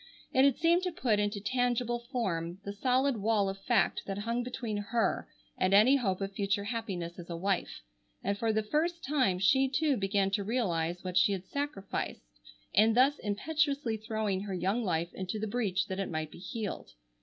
It 0.33 0.43
had 0.45 0.57
seemed 0.57 0.81
to 0.81 0.91
put 0.91 1.19
into 1.19 1.39
tangible 1.39 1.99
form 2.11 2.57
the 2.65 2.73
solid 2.73 3.17
wall 3.17 3.47
of 3.49 3.59
fact 3.65 4.01
that 4.07 4.17
hung 4.17 4.41
between 4.41 4.77
her 4.77 5.27
and 5.59 5.75
any 5.75 5.97
hope 5.97 6.21
of 6.21 6.33
future 6.33 6.63
happiness 6.63 7.19
as 7.19 7.29
a 7.29 7.37
wife, 7.37 7.83
and 8.23 8.35
for 8.35 8.51
the 8.51 8.63
first 8.63 9.03
time 9.03 9.37
she 9.37 9.69
too 9.69 9.95
began 9.97 10.31
to 10.31 10.43
realize 10.43 11.03
what 11.03 11.17
she 11.17 11.33
had 11.33 11.45
sacrificed 11.45 12.23
in 12.73 12.95
thus 12.95 13.19
impetuously 13.19 13.95
throwing 13.95 14.41
her 14.41 14.55
young 14.55 14.83
life 14.83 15.13
into 15.13 15.37
the 15.37 15.45
breach 15.45 15.85
that 15.85 15.99
it 15.99 16.09
might 16.09 16.31
be 16.31 16.39
healed. 16.39 16.93